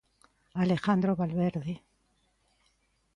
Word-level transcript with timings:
Alejandro 0.63 1.13
Valverde. 1.15 1.73